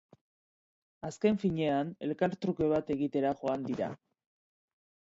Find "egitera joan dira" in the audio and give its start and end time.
2.99-3.93